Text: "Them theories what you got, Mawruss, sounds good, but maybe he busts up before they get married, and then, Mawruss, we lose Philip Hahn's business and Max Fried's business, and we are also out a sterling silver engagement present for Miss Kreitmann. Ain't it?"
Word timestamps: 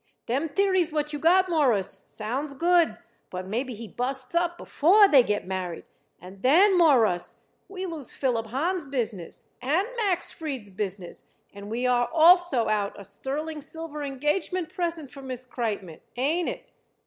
"Them 0.25 0.49
theories 0.49 0.91
what 0.91 1.13
you 1.13 1.19
got, 1.19 1.47
Mawruss, 1.47 2.05
sounds 2.07 2.55
good, 2.55 2.97
but 3.29 3.45
maybe 3.45 3.75
he 3.75 3.87
busts 3.87 4.33
up 4.33 4.57
before 4.57 5.07
they 5.07 5.21
get 5.21 5.45
married, 5.45 5.85
and 6.19 6.41
then, 6.41 6.75
Mawruss, 6.75 7.35
we 7.67 7.85
lose 7.85 8.11
Philip 8.11 8.47
Hahn's 8.47 8.87
business 8.87 9.45
and 9.61 9.87
Max 9.97 10.31
Fried's 10.31 10.71
business, 10.71 11.25
and 11.53 11.69
we 11.69 11.85
are 11.85 12.09
also 12.11 12.67
out 12.67 12.99
a 12.99 13.03
sterling 13.03 13.61
silver 13.61 14.01
engagement 14.01 14.73
present 14.73 15.11
for 15.11 15.21
Miss 15.21 15.45
Kreitmann. 15.45 15.99
Ain't 16.17 16.49
it?" 16.49 16.63